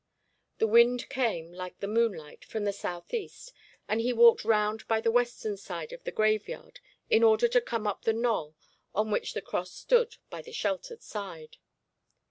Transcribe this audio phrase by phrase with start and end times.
[0.57, 3.53] The wind came, like the moonlight, from the south east,
[3.87, 6.79] and he walked round by the western side of the graveyard
[7.11, 8.55] in order to come up the knoll
[8.95, 11.57] on which the cross stood by the sheltered side.